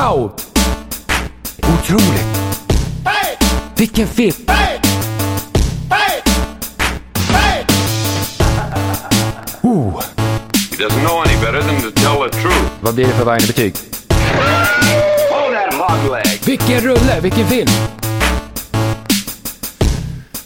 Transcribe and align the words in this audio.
Wow! 0.00 0.32
Otroligt! 1.58 2.24
Vilken 3.76 4.06
film! 4.06 4.32
Oh, 9.62 10.00
He 10.70 10.76
doesn't 10.76 11.02
know 11.02 11.22
any 11.22 11.34
better 11.40 11.62
than 11.62 11.80
to 11.82 11.90
tell 11.90 12.22
the 12.22 12.30
truth. 12.30 12.70
vad 12.80 12.94
blir 12.94 13.06
det 13.06 13.12
för 13.12 13.24
varje 13.24 13.46
betyg? 13.46 13.74
Hold 15.30 15.54
that 15.54 15.74
hog 15.74 16.10
leg. 16.12 16.40
Vilken 16.46 16.80
rulle, 16.80 17.20
vilken 17.22 17.46
film! 17.46 17.70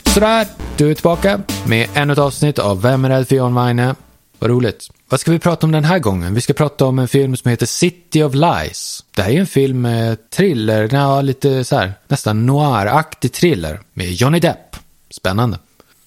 Sådär, 0.05 0.46
du 0.77 0.91
är 0.91 0.95
tillbaka 0.95 1.41
med 1.66 1.89
ännu 1.95 2.12
ett 2.12 2.18
avsnitt 2.18 2.59
av 2.59 2.82
Vem 2.82 3.05
är 3.05 3.09
rädd 3.09 3.29
för 3.29 3.36
John 3.36 3.55
Weine? 3.55 3.95
Vad 4.38 4.50
roligt. 4.50 4.90
Vad 5.08 5.20
ska 5.20 5.30
vi 5.30 5.38
prata 5.38 5.66
om 5.66 5.72
den 5.72 5.84
här 5.84 5.98
gången? 5.98 6.34
Vi 6.34 6.40
ska 6.40 6.52
prata 6.52 6.86
om 6.86 6.98
en 6.98 7.08
film 7.08 7.36
som 7.36 7.50
heter 7.50 7.66
City 7.66 8.22
of 8.22 8.34
Lies. 8.34 9.04
Det 9.14 9.22
här 9.22 9.30
är 9.30 9.40
en 9.40 9.46
film 9.46 9.80
med 9.80 10.30
thriller, 10.30 10.88
ja, 10.92 11.20
lite 11.20 11.64
så 11.64 11.76
här, 11.76 11.92
nästan 12.08 12.46
noir-aktig 12.46 13.32
thriller 13.32 13.80
med 13.92 14.12
Johnny 14.12 14.40
Depp. 14.40 14.76
Spännande. 15.11 15.58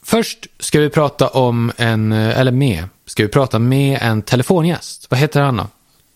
Först 0.03 0.47
ska 0.59 0.79
vi 0.79 0.89
prata 0.89 1.27
om 1.27 1.71
en, 1.77 2.11
eller 2.11 2.51
med, 2.51 2.83
ska 3.05 3.23
vi 3.23 3.29
prata 3.29 3.59
med 3.59 3.99
en 4.01 4.21
telefongäst. 4.21 5.07
Vad 5.09 5.19
heter 5.19 5.41
han 5.41 5.57
då? 5.57 5.67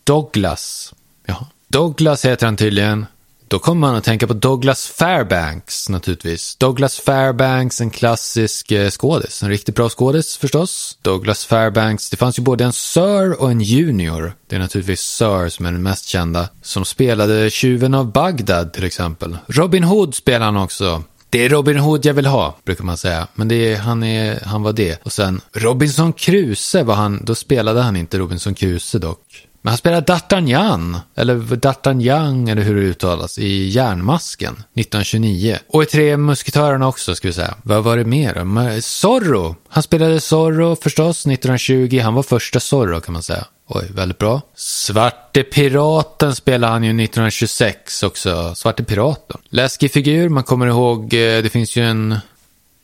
Douglas. 0.03 0.93
Ja, 1.25 1.47
Douglas 1.67 2.25
heter 2.25 2.45
han 2.45 2.57
tydligen. 2.57 3.05
Då 3.51 3.59
kommer 3.59 3.87
man 3.87 3.95
att 3.95 4.03
tänka 4.03 4.27
på 4.27 4.33
Douglas 4.33 4.87
Fairbanks 4.87 5.89
naturligtvis. 5.89 6.55
Douglas 6.55 6.99
Fairbanks, 6.99 7.81
en 7.81 7.89
klassisk 7.89 8.71
eh, 8.71 8.89
skådis. 8.89 9.43
En 9.43 9.49
riktigt 9.49 9.75
bra 9.75 9.89
skådis 9.89 10.37
förstås. 10.37 10.97
Douglas 11.01 11.45
Fairbanks, 11.45 12.09
det 12.09 12.17
fanns 12.17 12.39
ju 12.39 12.43
både 12.43 12.63
en 12.63 12.73
Sir 12.73 13.41
och 13.41 13.51
en 13.51 13.61
Junior. 13.61 14.33
Det 14.47 14.55
är 14.55 14.59
naturligtvis 14.59 15.01
Sir 15.01 15.49
som 15.49 15.65
är 15.65 15.71
den 15.71 15.83
mest 15.83 16.05
kända. 16.05 16.49
Som 16.61 16.85
spelade 16.85 17.49
Tjuven 17.49 17.93
av 17.93 18.11
Bagdad 18.11 18.73
till 18.73 18.83
exempel. 18.83 19.37
Robin 19.47 19.83
Hood 19.83 20.15
spelar 20.15 20.45
han 20.45 20.57
också. 20.57 21.03
Det 21.29 21.45
är 21.45 21.49
Robin 21.49 21.77
Hood 21.77 22.05
jag 22.05 22.13
vill 22.13 22.25
ha, 22.25 22.57
brukar 22.63 22.83
man 22.83 22.97
säga. 22.97 23.27
Men 23.33 23.47
det 23.47 23.73
är, 23.73 23.77
han, 23.77 24.03
är, 24.03 24.39
han 24.45 24.63
var 24.63 24.73
det. 24.73 25.05
Och 25.05 25.11
sen 25.11 25.41
Robinson 25.53 26.13
Crusoe 26.13 26.83
var 26.83 26.95
han, 26.95 27.25
då 27.25 27.35
spelade 27.35 27.81
han 27.81 27.95
inte 27.95 28.17
Robinson 28.17 28.55
Crusoe 28.55 29.01
dock. 29.01 29.47
Men 29.61 29.71
han 29.71 29.77
spelar 29.77 30.01
D'Artagnan, 30.01 30.99
eller 31.15 31.35
D'Artagnan 31.37 32.51
eller 32.51 32.61
hur 32.61 32.75
det 32.75 32.81
uttalas, 32.81 33.39
i 33.39 33.67
Järnmasken 33.69 34.53
1929. 34.53 35.57
Och 35.67 35.83
i 35.83 35.85
Tre 35.85 36.17
Musketörerna 36.17 36.87
också, 36.87 37.15
ska 37.15 37.27
vi 37.27 37.33
säga. 37.33 37.55
Vad 37.63 37.83
var 37.83 37.97
det 37.97 38.05
mer 38.05 38.81
Zorro! 38.81 39.55
Han 39.69 39.83
spelade 39.83 40.19
Zorro 40.19 40.75
förstås 40.75 41.25
1920, 41.25 41.99
han 42.03 42.13
var 42.13 42.23
första 42.23 42.59
Zorro 42.59 42.99
kan 43.01 43.13
man 43.13 43.23
säga. 43.23 43.45
Oj, 43.67 43.87
väldigt 43.89 44.17
bra. 44.17 44.41
Svarte 44.55 45.43
Piraten 45.43 46.35
spelade 46.35 46.73
han 46.73 46.83
ju 46.83 46.89
1926 46.89 48.03
också. 48.03 48.55
Svarte 48.55 48.83
Piraten. 48.83 49.37
Läskig 49.49 49.91
figur, 49.91 50.29
man 50.29 50.43
kommer 50.43 50.67
ihåg, 50.67 51.13
eh, 51.13 51.43
det 51.43 51.51
finns 51.51 51.75
ju 51.75 51.83
en 51.83 52.17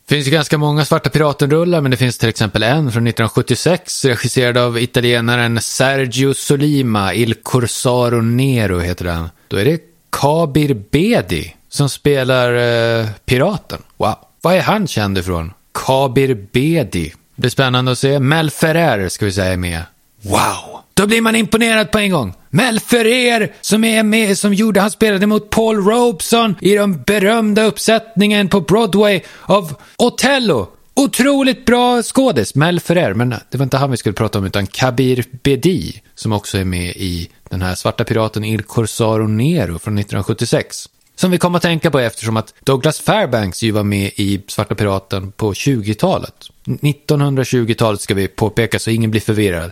det 0.08 0.14
finns 0.14 0.26
ju 0.26 0.30
ganska 0.30 0.58
många 0.58 0.84
Svarta 0.84 1.10
Piraten-rullar, 1.10 1.80
men 1.80 1.90
det 1.90 1.96
finns 1.96 2.18
till 2.18 2.28
exempel 2.28 2.62
en 2.62 2.78
från 2.92 3.06
1976, 3.06 4.04
regisserad 4.04 4.58
av 4.58 4.78
italienaren 4.78 5.60
Sergio 5.60 6.34
Solima, 6.34 7.14
Il 7.14 7.34
Corsaro 7.34 8.20
Nero 8.20 8.78
heter 8.78 9.04
den. 9.04 9.28
Då 9.48 9.56
är 9.56 9.64
det 9.64 9.80
Kabir 10.10 10.74
Bedi 10.90 11.54
som 11.68 11.88
spelar 11.88 12.54
eh, 12.54 13.06
piraten. 13.24 13.82
Wow. 13.96 14.14
Vad 14.40 14.54
är 14.54 14.62
han 14.62 14.86
känd 14.86 15.18
ifrån? 15.18 15.52
Kabir 15.72 16.34
Bedi. 16.52 17.12
Det 17.34 17.40
blir 17.40 17.50
spännande 17.50 17.92
att 17.92 17.98
se. 17.98 18.18
Mel 18.18 18.50
Ferrer 18.50 19.08
ska 19.08 19.24
vi 19.24 19.32
säga 19.32 19.52
är 19.52 19.56
med. 19.56 19.82
Wow! 20.22 20.80
Då 20.94 21.06
blir 21.06 21.20
man 21.20 21.36
imponerad 21.36 21.90
på 21.90 21.98
en 21.98 22.10
gång. 22.10 22.34
Mel 22.50 22.76
er 22.92 23.52
som 23.60 23.84
är 23.84 24.02
med, 24.02 24.38
som 24.38 24.54
gjorde, 24.54 24.80
han 24.80 24.90
spelade 24.90 25.26
mot 25.26 25.50
Paul 25.50 25.76
Robeson 25.76 26.56
i 26.60 26.74
den 26.74 27.02
berömda 27.02 27.64
uppsättningen 27.64 28.48
på 28.48 28.60
Broadway 28.60 29.20
av 29.42 29.74
Othello. 29.96 30.68
Otroligt 30.94 31.66
bra 31.66 32.02
skådis, 32.02 32.54
Mel 32.54 32.80
Ferrer. 32.80 33.14
Men 33.14 33.34
det 33.50 33.58
var 33.58 33.64
inte 33.64 33.76
han 33.76 33.90
vi 33.90 33.96
skulle 33.96 34.12
prata 34.12 34.38
om, 34.38 34.44
utan 34.44 34.66
Kabir 34.66 35.24
Bedi, 35.42 36.02
som 36.14 36.32
också 36.32 36.58
är 36.58 36.64
med 36.64 36.90
i 36.96 37.30
den 37.48 37.62
här 37.62 37.74
svarta 37.74 38.04
piraten 38.04 38.44
Il 38.44 38.62
Corsaro 38.62 39.26
Nero 39.26 39.78
från 39.78 39.98
1976. 39.98 40.88
Som 41.16 41.30
vi 41.30 41.38
kommer 41.38 41.56
att 41.56 41.62
tänka 41.62 41.90
på 41.90 41.98
eftersom 41.98 42.36
att 42.36 42.54
Douglas 42.60 43.00
Fairbanks 43.00 43.62
ju 43.62 43.70
var 43.70 43.84
med 43.84 44.10
i 44.16 44.42
Svarta 44.48 44.74
Piraten 44.74 45.32
på 45.32 45.52
20-talet. 45.52 46.34
1920-talet 46.64 48.00
ska 48.00 48.14
vi 48.14 48.28
påpeka 48.28 48.78
så 48.78 48.90
ingen 48.90 49.10
blir 49.10 49.20
förvirrad. 49.20 49.70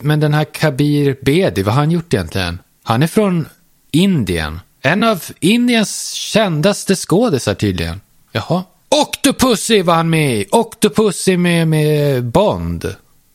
Men 0.00 0.20
den 0.20 0.34
här 0.34 0.44
Kabir 0.44 1.16
Bedi, 1.22 1.62
vad 1.62 1.74
har 1.74 1.80
han 1.80 1.90
gjort 1.90 2.14
egentligen? 2.14 2.58
Han 2.82 3.02
är 3.02 3.06
från 3.06 3.48
Indien. 3.90 4.60
En 4.80 5.02
av 5.04 5.22
Indiens 5.40 6.12
kändaste 6.12 6.96
skådisar 6.96 7.54
tydligen. 7.54 8.00
Jaha. 8.32 8.64
Octopussy 8.88 9.82
var 9.82 9.94
han 9.94 10.10
med 10.10 10.36
i. 10.36 10.46
Octopussy 10.50 11.36
med, 11.36 11.68
med 11.68 12.24
Bond. 12.24 12.94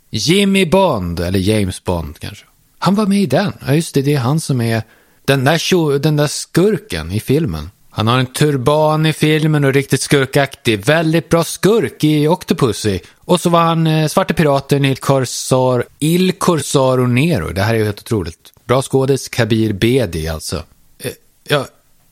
Jimmy 0.10 0.66
Bond, 0.66 1.20
eller 1.20 1.40
James 1.40 1.84
Bond 1.84 2.20
kanske. 2.20 2.46
Han 2.78 2.96
var 2.96 3.06
med 3.06 3.22
i 3.22 3.26
den. 3.26 3.54
Ja, 3.68 3.74
just 3.74 3.94
det, 3.94 4.02
det 4.02 4.14
är 4.14 4.20
han 4.20 4.40
som 4.40 4.62
är 4.62 4.84
den 5.26 5.44
där, 5.44 6.00
den 6.00 6.16
där 6.16 6.28
skurken 6.28 7.12
i 7.12 7.20
filmen. 7.20 7.70
Han 7.90 8.08
har 8.08 8.20
en 8.20 8.26
turban 8.26 9.06
i 9.06 9.14
filmen 9.14 9.64
och 9.64 9.74
riktigt 9.74 10.02
skurkaktig. 10.02 10.86
Väldigt 10.86 11.30
bra 11.30 11.44
skurk 11.44 12.04
i 12.04 12.28
Octopussy. 12.28 13.00
Och 13.18 13.42
så 13.42 13.50
var 13.50 13.62
han 13.62 13.88
eh, 13.88 14.08
Svarte 14.08 14.34
Piraten 14.34 14.86
i 14.86 14.96
Corsar, 14.96 15.86
Il 16.00 16.32
Corsaro 16.32 17.08
Nero. 17.08 17.54
Det 17.54 17.62
här 17.62 17.74
är 17.74 17.78
ju 17.78 17.86
helt 17.86 18.00
otroligt. 18.00 18.54
Bra 18.66 18.82
skådis, 18.82 19.30
Kabir 19.30 19.74
Bedi 19.74 20.28
alltså. 20.28 20.64
Eh, 21.00 21.12
ja, 21.48 21.68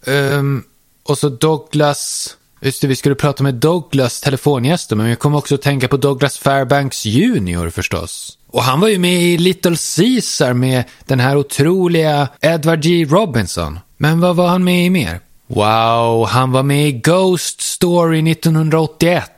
um, 0.06 0.64
och 1.04 1.18
så 1.18 1.30
Douglas... 1.30 2.34
Just 2.62 2.82
det, 2.82 2.88
vi 2.88 2.96
skulle 2.96 3.16
prata 3.16 3.44
med 3.44 3.54
Douglas 3.54 4.22
telefongäster, 4.22 4.96
men 4.96 5.06
vi 5.06 5.16
kommer 5.16 5.38
också 5.38 5.56
att 5.56 5.62
tänka 5.62 5.88
på 5.88 5.98
Douglas 5.98 6.38
Fairbanks 6.38 7.06
Jr 7.06 7.70
förstås. 7.70 8.38
Och 8.48 8.64
han 8.64 8.80
var 8.80 8.88
ju 8.88 9.00
med 9.00 9.24
i 9.24 9.38
Little 9.38 9.76
Caesar 9.96 10.54
med 10.54 10.84
den 11.06 11.20
här 11.20 11.38
otroliga 11.38 12.28
Edward 12.42 12.82
G. 12.82 13.06
Robinson. 13.06 13.80
Men 13.98 14.20
vad 14.20 14.36
var 14.36 14.48
han 14.48 14.64
med 14.64 14.86
i 14.86 14.90
mer? 14.90 15.20
Wow, 15.48 16.26
han 16.26 16.52
var 16.52 16.64
med 16.64 16.88
i 16.88 16.92
Ghost 16.92 17.62
Story 17.62 18.32
1981. 18.32 19.32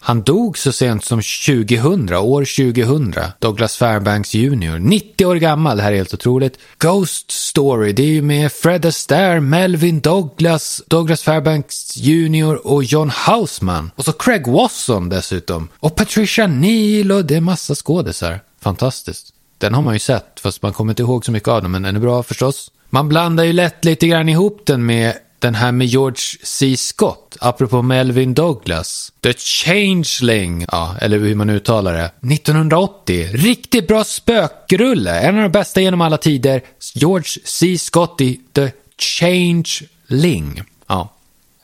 Han 0.00 0.22
dog 0.22 0.58
så 0.58 0.72
sent 0.72 1.04
som 1.04 1.22
2000, 1.46 2.14
år 2.14 2.72
2000, 2.72 3.14
Douglas 3.38 3.76
Fairbanks 3.76 4.34
Jr. 4.34 4.78
90 4.78 5.26
år 5.26 5.36
gammal, 5.36 5.76
det 5.76 5.82
här 5.82 5.92
är 5.92 5.96
helt 5.96 6.14
otroligt. 6.14 6.58
Ghost 6.78 7.30
Story, 7.30 7.92
det 7.92 8.02
är 8.02 8.06
ju 8.06 8.22
med 8.22 8.52
Fred 8.52 8.86
Astaire, 8.86 9.40
Melvin 9.40 10.00
Douglas, 10.00 10.82
Douglas 10.86 11.22
Fairbanks 11.22 11.96
Jr. 11.96 12.66
och 12.66 12.84
John 12.84 13.10
Houseman. 13.26 13.90
Och 13.96 14.04
så 14.04 14.12
Craig 14.12 14.46
Wasson 14.46 15.08
dessutom. 15.08 15.68
Och 15.78 15.96
Patricia 15.96 16.46
Neal 16.46 17.12
och 17.12 17.24
det 17.24 17.36
är 17.36 17.40
massa 17.40 17.74
skådisar. 17.74 18.40
Fantastiskt. 18.60 19.32
Den 19.58 19.74
har 19.74 19.82
man 19.82 19.94
ju 19.94 20.00
sett, 20.00 20.40
fast 20.40 20.62
man 20.62 20.72
kommer 20.72 20.92
inte 20.92 21.02
ihåg 21.02 21.24
så 21.24 21.32
mycket 21.32 21.48
av 21.48 21.62
den, 21.62 21.70
men 21.70 21.82
den 21.82 21.96
är 21.96 22.00
bra 22.00 22.22
förstås. 22.22 22.70
Man 22.90 23.08
blandar 23.08 23.44
ju 23.44 23.52
lätt 23.52 23.84
lite 23.84 24.06
grann 24.06 24.28
ihop 24.28 24.60
den 24.64 24.86
med 24.86 25.14
den 25.38 25.54
här 25.54 25.72
med 25.72 25.86
George 25.86 26.20
C. 26.42 26.76
Scott, 26.76 27.36
apropå 27.40 27.82
Melvin 27.82 28.34
Douglas. 28.34 29.12
The 29.20 29.32
Changeling, 29.32 30.66
ja, 30.72 30.96
eller 31.00 31.18
hur 31.18 31.34
man 31.34 31.50
uttalar 31.50 31.92
det. 31.92 32.34
1980, 32.34 33.28
riktigt 33.32 33.88
bra 33.88 34.04
spökrulle, 34.04 35.20
en 35.20 35.36
av 35.36 35.42
de 35.42 35.52
bästa 35.52 35.80
genom 35.80 36.00
alla 36.00 36.18
tider. 36.18 36.62
George 36.94 37.42
C. 37.44 37.78
Scott 37.78 38.20
i 38.20 38.40
The 38.52 38.70
Changeling. 38.98 40.62
Ja, 40.86 41.08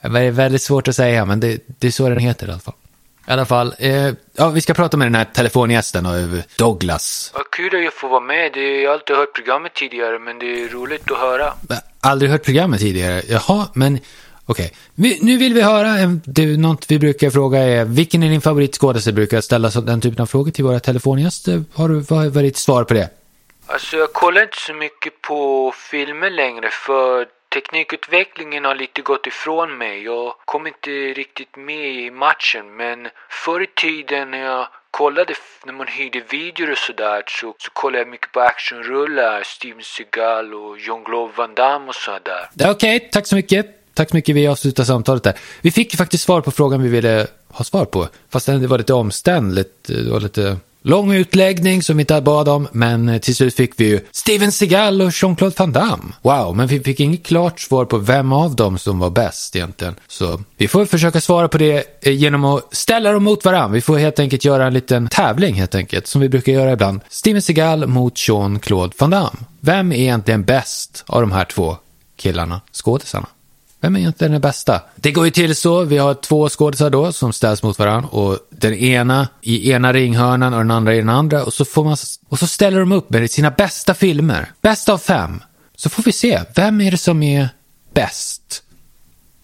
det 0.01 0.19
är 0.19 0.31
väldigt 0.31 0.61
svårt 0.61 0.87
att 0.87 0.95
säga, 0.95 1.25
men 1.25 1.39
det, 1.39 1.63
det 1.79 1.87
är 1.87 1.91
så 1.91 2.09
den 2.09 2.19
heter 2.19 2.47
i 2.47 2.51
alla 2.51 2.59
fall. 2.59 2.73
I 3.27 3.31
alla 3.31 3.45
fall, 3.45 3.75
eh, 3.79 4.09
ja, 4.33 4.49
vi 4.49 4.61
ska 4.61 4.73
prata 4.73 4.97
med 4.97 5.05
den 5.07 5.15
här 5.15 5.25
telefongästen 5.25 6.05
av 6.05 6.41
Douglas. 6.57 7.31
Vad 7.33 7.49
kul 7.51 7.75
att 7.75 7.83
jag 7.83 7.93
får 7.93 8.09
vara 8.09 8.19
med. 8.19 8.57
Jag 8.57 8.89
har 8.89 8.93
alltid 8.93 9.15
hört 9.15 9.33
programmet 9.35 9.73
tidigare, 9.73 10.19
men 10.19 10.39
det 10.39 10.63
är 10.63 10.69
roligt 10.69 11.11
att 11.11 11.17
höra. 11.17 11.53
Aldrig 12.01 12.31
hört 12.31 12.43
programmet 12.45 12.79
tidigare. 12.79 13.21
Jaha, 13.29 13.67
men 13.73 13.99
okej. 14.45 14.73
Vi- 14.95 15.19
Nu 15.21 15.37
vill 15.37 15.53
vi 15.53 15.61
höra, 15.61 15.87
en- 15.87 16.21
det, 16.25 16.45
något 16.57 16.85
vi 16.91 16.99
brukar 16.99 17.29
fråga 17.29 17.59
är, 17.59 17.85
vilken 17.85 18.23
är 18.23 18.29
din 18.29 18.41
favoritskådespelare? 18.41 19.15
brukar 19.15 19.41
ställa 19.41 19.69
den 19.69 20.01
typen 20.01 20.21
av 20.21 20.25
frågor 20.25 20.51
till 20.51 20.63
våra 20.63 20.79
telefongäster. 20.79 21.63
Har 21.73 21.89
du, 21.89 21.95
vad 21.99 22.25
var 22.27 22.41
ditt 22.43 22.57
svar 22.57 22.83
på 22.83 22.93
det? 22.93 23.09
Alltså, 23.67 23.97
jag 23.97 24.13
kollar 24.13 24.41
inte 24.41 24.57
så 24.67 24.73
mycket 24.73 25.21
på 25.21 25.71
filmer 25.91 26.29
längre, 26.29 26.69
för 26.71 27.25
teknikutvecklingen 27.55 28.65
har 28.65 28.75
lite 28.75 29.01
gått 29.01 29.27
ifrån 29.27 29.77
mig. 29.77 30.03
Jag 30.03 30.33
kom 30.45 30.67
inte 30.67 30.89
riktigt 31.21 31.55
med 31.69 31.89
i 32.05 32.11
matchen, 32.11 32.65
men 32.81 32.97
förr 33.45 33.61
i 33.63 33.67
tiden 33.85 34.31
när 34.31 34.43
jag 34.51 34.67
kollade, 34.91 35.33
när 35.65 35.73
man 35.73 35.87
hyrde 35.87 36.21
videor 36.29 36.71
och 36.71 36.77
sådär, 36.77 37.23
så, 37.27 37.55
så 37.57 37.71
kollade 37.73 37.97
jag 38.03 38.07
mycket 38.07 38.31
på 38.31 38.39
actionrullar, 38.39 39.43
Steven 39.45 39.83
Seagal 39.83 40.53
och 40.53 40.79
Jean-Claude 40.79 41.33
Van 41.37 41.53
Damme 41.55 41.87
och 41.87 41.95
sådär. 41.95 42.49
Okej, 42.55 42.71
Okej, 42.71 43.09
tack 43.11 43.27
så 43.27 43.35
mycket. 43.35 43.65
Tack 43.93 44.09
så 44.09 44.15
mycket, 44.15 44.35
vi 44.35 44.47
avslutar 44.47 44.83
samtalet 44.83 45.23
där. 45.23 45.33
Vi 45.61 45.71
fick 45.71 45.93
ju 45.93 45.97
faktiskt 45.97 46.23
svar 46.23 46.41
på 46.41 46.51
frågan 46.51 46.83
vi 46.83 46.89
ville 46.89 47.27
ha 47.47 47.63
svar 47.65 47.85
på. 47.85 48.07
Fast 48.29 48.49
eh, 48.49 48.55
det 48.55 48.67
var 48.67 48.77
lite 48.77 48.93
omständligt. 48.93 49.87
Det 49.87 50.11
var 50.11 50.19
lite 50.19 50.57
Lång 50.87 51.13
utläggning 51.13 51.83
som 51.83 51.97
vi 51.97 52.01
inte 52.01 52.21
bad 52.21 52.49
om, 52.49 52.67
men 52.71 53.09
eh, 53.09 53.17
till 53.17 53.35
slut 53.35 53.55
fick 53.55 53.73
vi 53.77 53.85
ju 53.85 53.99
Steven 54.11 54.51
Seagal 54.51 55.01
och 55.01 55.11
Jean-Claude 55.11 55.55
Van 55.57 55.71
Damme. 55.71 56.13
Wow, 56.21 56.55
men 56.55 56.67
vi 56.67 56.79
fick 56.79 56.99
inget 56.99 57.25
klart 57.25 57.59
svar 57.59 57.85
på 57.85 57.97
vem 57.97 58.33
av 58.33 58.55
dem 58.55 58.77
som 58.77 58.99
var 58.99 59.09
bäst 59.09 59.55
egentligen. 59.55 59.95
Så 60.07 60.41
vi 60.57 60.67
får 60.67 60.85
försöka 60.85 61.21
svara 61.21 61.47
på 61.47 61.57
det 61.57 62.05
eh, 62.07 62.13
genom 62.13 62.45
att 62.45 62.75
ställa 62.75 63.11
dem 63.11 63.23
mot 63.23 63.45
varandra. 63.45 63.73
Vi 63.73 63.81
får 63.81 63.97
helt 63.97 64.19
enkelt 64.19 64.45
göra 64.45 64.67
en 64.67 64.73
liten 64.73 65.07
tävling 65.07 65.55
helt 65.55 65.75
enkelt, 65.75 66.07
som 66.07 66.21
vi 66.21 66.29
brukar 66.29 66.53
göra 66.53 66.71
ibland. 66.71 67.01
Steven 67.09 67.41
Seagal 67.41 67.87
mot 67.87 68.27
Jean-Claude 68.27 68.93
Van 68.97 69.09
Damme. 69.09 69.39
Vem 69.59 69.91
är 69.91 69.95
egentligen 69.95 70.43
bäst 70.43 71.03
av 71.07 71.21
de 71.21 71.31
här 71.31 71.45
två 71.45 71.77
killarna, 72.17 72.61
skådisarna? 72.71 73.27
Vem 73.85 73.95
är 73.95 73.99
egentligen 73.99 74.31
den 74.31 74.41
bästa? 74.41 74.81
Det 74.95 75.11
går 75.11 75.25
ju 75.25 75.31
till 75.31 75.55
så, 75.55 75.83
vi 75.83 75.97
har 75.97 76.13
två 76.13 76.49
skådisar 76.49 76.89
då 76.89 77.11
som 77.11 77.33
ställs 77.33 77.63
mot 77.63 77.79
varandra 77.79 78.09
och 78.09 78.39
den 78.49 78.73
ena 78.73 79.27
i 79.41 79.71
ena 79.71 79.93
ringhörnan 79.93 80.53
och 80.53 80.59
den 80.59 80.71
andra 80.71 80.95
i 80.95 80.97
den 80.97 81.09
andra 81.09 81.43
och 81.43 81.53
så, 81.53 81.65
får 81.65 81.83
man, 81.83 81.97
och 82.29 82.39
så 82.39 82.47
ställer 82.47 82.79
de 82.79 82.91
upp 82.91 83.09
med 83.09 83.31
sina 83.31 83.51
bästa 83.51 83.93
filmer. 83.93 84.51
Bäst 84.61 84.89
av 84.89 84.97
fem. 84.97 85.43
Så 85.75 85.89
får 85.89 86.03
vi 86.03 86.11
se, 86.11 86.41
vem 86.55 86.81
är 86.81 86.91
det 86.91 86.97
som 86.97 87.23
är 87.23 87.49
bäst? 87.93 88.63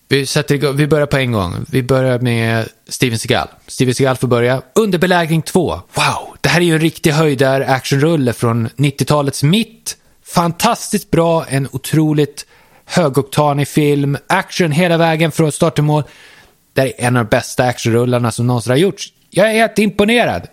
Vi, 0.08 0.26
sätter 0.26 0.56
igång, 0.56 0.76
vi 0.76 0.88
börjar 0.88 1.08
på 1.08 1.18
en 1.18 1.32
gång. 1.32 1.66
Vi 1.70 1.84
börjar 1.84 2.20
med 2.20 2.70
Steven 2.88 3.20
Seagal. 3.20 3.48
Steven 3.68 3.96
Seagal 3.96 4.16
får 4.16 4.28
börja. 4.28 4.62
Under 4.76 4.98
belägring 5.00 5.42
2. 5.42 5.70
Wow, 5.70 6.38
det 6.42 6.50
här 6.50 6.62
är 6.62 6.66
ju 6.66 6.74
en 6.74 6.82
riktig 6.82 7.12
höjdare 7.12 7.68
actionrulle 7.68 8.34
från 8.34 8.70
90-talets 8.70 9.44
mitt. 9.44 9.98
Fantastiskt 10.26 11.12
bra, 11.12 11.46
en 11.46 11.68
otroligt 11.72 12.46
högoktanig 12.92 13.68
film, 13.68 14.18
action 14.28 14.72
hela 14.72 14.98
vägen 14.98 15.32
från 15.32 15.52
start 15.52 15.76
till 15.76 15.84
mål. 15.84 16.04
Det 16.74 16.82
är 16.82 17.08
en 17.08 17.18
av 17.18 17.26
de 17.26 17.30
bästa 17.30 17.64
actionrullarna 17.64 18.32
som 18.32 18.48
någonsin 18.48 18.72
har 18.72 18.78
gjorts. 18.78 19.14
Jag 19.30 19.50
är 19.50 19.54
helt 19.54 19.80
imponerad. 19.80 20.48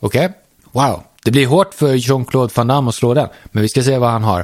Okej? 0.00 0.26
Okay? 0.26 0.38
Wow. 0.72 1.02
Det 1.24 1.30
blir 1.30 1.46
hårt 1.46 1.74
för 1.74 1.94
Jean-Claude 1.94 2.52
Van 2.54 2.66
Damme 2.66 2.88
att 2.88 2.94
slå 2.94 3.14
den, 3.14 3.28
men 3.44 3.62
vi 3.62 3.68
ska 3.68 3.82
se 3.82 3.98
vad 3.98 4.10
han 4.10 4.24
har 4.24 4.40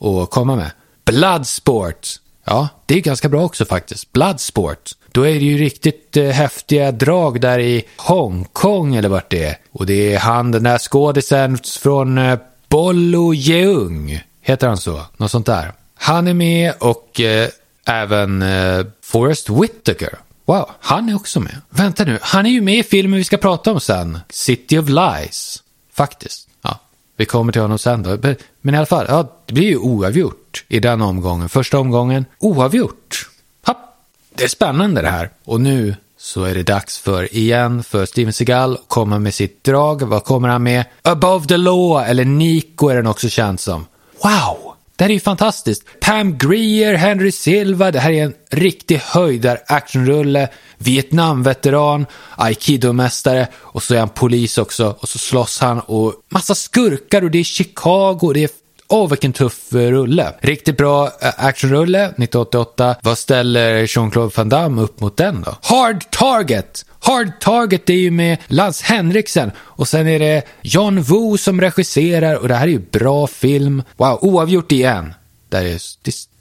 att 0.00 0.30
komma 0.30 0.56
med. 0.56 0.70
Bloodsport. 1.04 2.08
Ja, 2.44 2.68
det 2.86 2.94
är 2.94 3.00
ganska 3.00 3.28
bra 3.28 3.44
också 3.44 3.64
faktiskt. 3.64 4.12
Bloodsport. 4.12 4.90
Då 5.12 5.22
är 5.22 5.34
det 5.34 5.44
ju 5.44 5.58
riktigt 5.58 6.16
eh, 6.16 6.28
häftiga 6.28 6.92
drag 6.92 7.40
där 7.40 7.58
i 7.58 7.84
Hongkong 7.96 8.94
eller 8.94 9.08
vart 9.08 9.30
det 9.30 9.44
är. 9.44 9.56
Och 9.72 9.86
det 9.86 10.14
är 10.14 10.18
han, 10.18 10.50
den 10.50 10.62
där 10.62 10.78
skådisen 10.78 11.58
från 11.82 12.18
eh, 12.18 12.38
Bollo 12.68 13.34
Jeung. 13.34 14.20
Heter 14.40 14.68
han 14.68 14.76
så? 14.76 15.00
Något 15.16 15.30
sånt 15.30 15.46
där. 15.46 15.72
Han 15.94 16.28
är 16.28 16.34
med 16.34 16.74
och 16.78 17.20
eh, 17.20 17.48
även 17.86 18.42
eh, 18.42 18.86
Forrest 19.02 19.50
Whitaker. 19.50 20.18
Wow, 20.46 20.70
han 20.80 21.08
är 21.08 21.16
också 21.16 21.40
med. 21.40 21.60
Vänta 21.70 22.04
nu, 22.04 22.18
han 22.22 22.46
är 22.46 22.50
ju 22.50 22.60
med 22.60 22.78
i 22.78 22.82
filmen 22.82 23.18
vi 23.18 23.24
ska 23.24 23.36
prata 23.36 23.72
om 23.72 23.80
sen. 23.80 24.18
City 24.30 24.78
of 24.78 24.88
Lies. 24.88 25.62
Faktiskt. 25.92 26.48
Ja, 26.62 26.78
vi 27.16 27.24
kommer 27.24 27.52
till 27.52 27.62
honom 27.62 27.78
sen 27.78 28.02
då. 28.02 28.18
Men 28.60 28.74
i 28.74 28.76
alla 28.76 28.86
fall, 28.86 29.06
ja, 29.08 29.32
det 29.46 29.52
blir 29.52 29.66
ju 29.66 29.76
oavgjort 29.76 30.64
i 30.68 30.80
den 30.80 31.02
omgången. 31.02 31.48
Första 31.48 31.78
omgången, 31.78 32.24
oavgjort. 32.38 33.28
Ha, 33.66 33.94
det 34.34 34.44
är 34.44 34.48
spännande 34.48 35.02
det 35.02 35.10
här. 35.10 35.30
Och 35.44 35.60
nu 35.60 35.96
så 36.18 36.44
är 36.44 36.54
det 36.54 36.62
dags 36.62 36.98
för, 36.98 37.36
igen, 37.36 37.82
för 37.82 38.06
Steven 38.06 38.32
Seagal 38.32 38.74
att 38.74 38.88
komma 38.88 39.18
med 39.18 39.34
sitt 39.34 39.64
drag. 39.64 40.02
Vad 40.02 40.24
kommer 40.24 40.48
han 40.48 40.62
med? 40.62 40.84
Above 41.02 41.46
the 41.46 41.56
Law, 41.56 42.04
eller 42.08 42.24
Nico 42.24 42.88
är 42.88 42.96
den 42.96 43.06
också 43.06 43.28
känd 43.28 43.60
som. 43.60 43.86
Wow! 44.22 44.63
Det 44.96 45.04
här 45.04 45.10
är 45.10 45.14
ju 45.14 45.20
fantastiskt. 45.20 46.00
Pam 46.00 46.38
Greer, 46.38 46.94
Henry 46.94 47.32
Silva, 47.32 47.90
det 47.90 47.98
här 47.98 48.10
är 48.10 48.24
en 48.24 48.34
riktig 48.50 48.96
höjdar 48.96 49.58
actionrulle. 49.66 50.48
Vietnamveteran, 50.78 52.06
aikido-mästare 52.36 53.46
och 53.54 53.82
så 53.82 53.94
är 53.94 53.98
han 53.98 54.08
polis 54.08 54.58
också 54.58 54.96
och 54.98 55.08
så 55.08 55.18
slåss 55.18 55.60
han 55.60 55.80
och 55.80 56.12
massa 56.28 56.54
skurkar 56.54 57.22
och 57.22 57.30
det 57.30 57.38
är 57.38 57.44
Chicago 57.44 58.18
och 58.22 58.34
det 58.34 58.44
är 58.44 58.50
Åh, 58.94 59.04
oh, 59.04 59.08
vilken 59.08 59.32
tuff 59.32 59.72
eh, 59.72 59.78
rulle. 59.78 60.34
Riktigt 60.40 60.76
bra 60.76 61.06
eh, 61.20 61.32
actionrulle, 61.36 62.04
1988. 62.04 62.96
Vad 63.02 63.18
ställer 63.18 63.86
Jean-Claude 63.86 64.32
Van 64.36 64.48
Damme 64.48 64.82
upp 64.82 65.00
mot 65.00 65.16
den 65.16 65.42
då? 65.42 65.56
Hard 65.62 66.10
Target! 66.10 66.86
Hard 67.00 67.40
Target 67.40 67.90
är 67.90 67.94
ju 67.94 68.10
med 68.10 68.38
Lance 68.46 68.84
Henriksen 68.84 69.50
och 69.58 69.88
sen 69.88 70.08
är 70.08 70.18
det 70.18 70.42
John 70.62 71.02
Woo 71.02 71.38
som 71.38 71.60
regisserar 71.60 72.34
och 72.34 72.48
det 72.48 72.54
här 72.54 72.66
är 72.66 72.70
ju 72.70 72.78
bra 72.78 73.26
film. 73.26 73.82
Wow, 73.96 74.18
oavgjort 74.22 74.72
igen. 74.72 75.14
Det 75.48 75.56
är, 75.56 75.64
är 75.64 75.78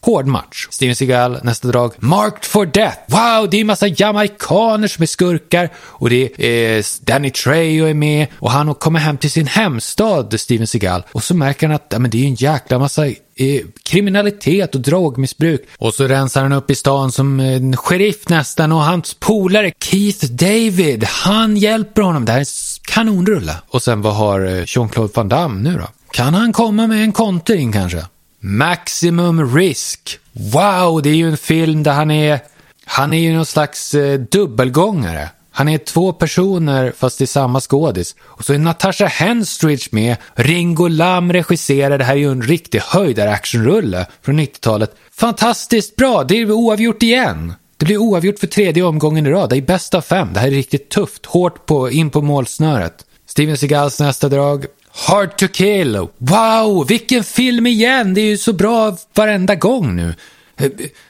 hård 0.03 0.27
match. 0.27 0.67
Steven 0.69 0.95
Seagal, 0.95 1.39
nästa 1.43 1.67
drag. 1.67 1.93
Marked 1.97 2.45
for 2.45 2.65
Death. 2.65 2.97
Wow, 3.07 3.49
det 3.49 3.57
är 3.57 3.61
en 3.61 3.67
massa 3.67 3.87
jamaikaner 3.87 4.87
som 4.87 5.01
är 5.01 5.07
skurkar 5.07 5.69
och 5.77 6.09
det 6.09 6.29
är 6.37 6.77
eh, 6.77 6.83
Danny 7.01 7.29
Trejo 7.29 7.85
är 7.85 7.93
med 7.93 8.27
och 8.39 8.51
han 8.51 8.75
kommer 8.75 8.99
hem 8.99 9.17
till 9.17 9.31
sin 9.31 9.47
hemstad, 9.47 10.39
Steven 10.39 10.67
Seagal. 10.67 11.03
Och 11.11 11.23
så 11.23 11.35
märker 11.35 11.67
han 11.67 11.75
att 11.75 11.87
ja, 11.89 11.99
men 11.99 12.11
det 12.11 12.23
är 12.23 12.27
en 12.27 12.35
jäkla 12.35 12.79
massa 12.79 13.07
eh, 13.07 13.15
kriminalitet 13.83 14.75
och 14.75 14.81
drogmissbruk. 14.81 15.61
Och 15.77 15.93
så 15.93 16.07
rensar 16.07 16.41
han 16.41 16.51
upp 16.51 16.71
i 16.71 16.75
stan 16.75 17.11
som 17.11 17.39
en 17.39 17.77
sheriff 17.77 18.29
nästan 18.29 18.71
och 18.71 18.83
hans 18.83 19.13
polare 19.13 19.71
Keith 19.83 20.25
David, 20.25 21.03
han 21.03 21.57
hjälper 21.57 22.01
honom. 22.01 22.25
Det 22.25 22.31
här 22.31 22.39
är 22.39 22.41
en 22.41 22.81
kanonrulle. 22.81 23.55
Och 23.67 23.83
sen 23.83 24.01
vad 24.01 24.15
har 24.15 24.45
eh, 24.45 24.63
Jean-Claude 24.65 25.11
Van 25.15 25.29
Damme 25.29 25.69
nu 25.69 25.77
då? 25.77 25.87
Kan 26.11 26.33
han 26.33 26.53
komma 26.53 26.87
med 26.87 27.03
en 27.03 27.11
kontring 27.11 27.71
kanske? 27.71 28.05
Maximum 28.45 29.55
Risk. 29.55 30.19
Wow, 30.31 31.01
det 31.01 31.09
är 31.09 31.15
ju 31.15 31.27
en 31.27 31.37
film 31.37 31.83
där 31.83 31.91
han 31.91 32.11
är, 32.11 32.39
han 32.85 33.13
är 33.13 33.19
ju 33.19 33.33
någon 33.33 33.45
slags 33.45 33.93
eh, 33.93 34.19
dubbelgångare. 34.19 35.29
Han 35.51 35.69
är 35.69 35.77
två 35.77 36.13
personer 36.13 36.93
fast 36.97 37.17
det 37.17 37.23
är 37.23 37.27
samma 37.27 37.59
skådis. 37.61 38.15
Och 38.21 38.45
så 38.45 38.53
är 38.53 38.57
Natasha 38.57 39.05
Henstridge 39.05 39.87
med. 39.91 40.17
Ringo 40.35 40.87
Lam 40.87 41.33
regisserar. 41.33 41.97
Det 41.97 42.03
här 42.03 42.13
är 42.13 42.19
ju 42.19 42.31
en 42.31 42.41
riktig 42.41 42.79
höjdar-actionrulle 42.79 44.05
från 44.21 44.39
90-talet. 44.39 44.95
Fantastiskt 45.11 45.95
bra! 45.95 46.23
Det 46.23 46.41
är 46.41 46.51
oavgjort 46.51 47.03
igen. 47.03 47.53
Det 47.77 47.85
blir 47.85 47.97
oavgjort 47.97 48.39
för 48.39 48.47
tredje 48.47 48.83
omgången 48.83 49.27
i 49.27 49.29
rad. 49.29 49.49
Det 49.49 49.57
är 49.57 49.61
bäst 49.61 49.93
av 49.93 50.01
fem. 50.01 50.33
Det 50.33 50.39
här 50.39 50.47
är 50.47 50.51
riktigt 50.51 50.89
tufft. 50.89 51.25
Hårt 51.25 51.65
på, 51.65 51.91
in 51.91 52.09
på 52.09 52.21
målsnöret. 52.21 53.05
Steven 53.27 53.57
Seagals 53.57 53.99
nästa 53.99 54.29
drag. 54.29 54.65
Hard 54.95 55.37
to 55.37 55.47
kill. 55.47 56.07
Wow, 56.17 56.87
vilken 56.87 57.23
film 57.23 57.67
igen! 57.67 58.13
Det 58.13 58.21
är 58.21 58.25
ju 58.25 58.37
så 58.37 58.53
bra 58.53 58.97
varenda 59.13 59.55
gång 59.55 59.95
nu. 59.95 60.13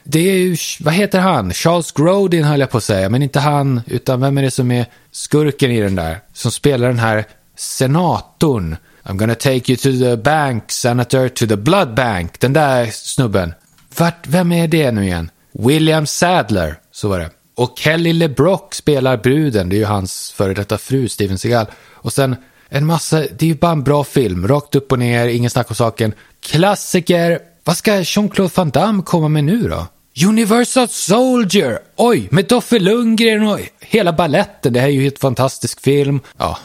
Det 0.04 0.20
är 0.20 0.38
ju, 0.38 0.58
vad 0.80 0.94
heter 0.94 1.20
han? 1.20 1.54
Charles 1.54 1.92
Grodin 1.92 2.44
höll 2.44 2.60
jag 2.60 2.70
på 2.70 2.78
att 2.78 2.84
säga, 2.84 3.10
men 3.10 3.24
inte 3.24 3.40
han, 3.40 3.82
utan 3.88 4.22
vem 4.22 4.38
är 4.38 4.42
det 4.42 4.52
som 4.52 4.72
är 4.72 4.86
skurken 5.12 5.72
i 5.72 5.82
den 5.82 5.96
där? 5.96 6.20
Som 6.34 6.52
spelar 6.52 6.88
den 6.88 7.00
här 7.00 7.26
senatorn. 7.58 8.76
I'm 9.04 9.18
gonna 9.18 9.36
take 9.36 9.72
you 9.72 9.78
to 9.78 9.92
the 9.92 10.18
bank, 10.18 10.72
senator, 10.72 11.28
to 11.28 11.48
the 11.48 11.58
blood 11.58 11.94
bank. 11.94 12.40
Den 12.40 12.54
där 12.54 12.86
snubben. 12.92 13.54
Vart, 13.98 14.28
vem 14.28 14.52
är 14.52 14.68
det 14.68 14.92
nu 14.92 15.04
igen? 15.04 15.32
William 15.52 16.06
Sadler, 16.06 16.76
så 16.92 17.08
var 17.08 17.20
det. 17.20 17.30
Och 17.56 17.74
Kelly 17.78 18.14
LeBrock 18.14 18.74
spelar 18.74 19.18
bruden, 19.18 19.70
det 19.70 19.76
är 19.76 19.78
ju 19.78 19.86
hans 19.86 20.32
före 20.32 20.54
detta 20.54 20.78
fru 20.78 21.10
Steven 21.10 21.38
Seagal. 21.38 21.66
Och 21.94 22.14
sen 22.14 22.36
en 22.76 22.86
massa, 22.86 23.20
det 23.20 23.42
är 23.42 23.48
ju 23.48 23.56
bara 23.56 23.72
en 23.72 23.84
bra 23.84 24.04
film, 24.04 24.48
rakt 24.48 24.76
upp 24.76 24.92
och 24.92 25.00
ner, 25.00 25.28
ingen 25.28 25.50
snack 25.50 25.70
om 25.70 25.76
saken. 25.76 26.14
Klassiker. 26.40 27.40
Vad 27.64 27.78
ska 27.78 28.02
Jean-Claude 28.02 28.52
Van 28.56 28.70
Damme 28.70 29.04
komma 29.04 29.28
med 29.28 29.44
nu 29.44 29.70
då? 29.70 29.88
Universal 30.28 30.88
Soldier! 30.88 31.80
Oj, 31.96 32.28
med 32.32 32.46
Doffe 32.46 32.80
Lundgren 32.80 33.48
och 33.48 33.60
hela 33.80 34.14
balletten. 34.14 34.74
Det 34.74 34.80
här 34.80 34.88
är 34.88 34.92
ju 34.92 35.06
en 35.06 35.12
fantastisk 35.20 35.82
film. 35.82 36.20
Ja, 36.38 36.58